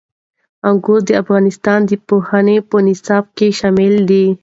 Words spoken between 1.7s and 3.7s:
د پوهنې په نصاب کې